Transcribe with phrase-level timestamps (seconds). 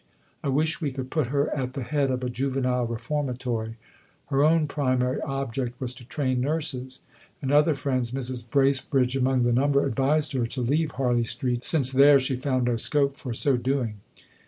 [0.43, 3.75] I wish we could put her at the head of a Juvenile Reformatory."
[4.29, 7.01] Her own primary object was to train nurses;
[7.39, 8.49] and other friends Mrs.
[8.49, 12.77] Bracebridge among the number advised her to leave Harley Street, since there she found no
[12.77, 13.97] scope for so doing.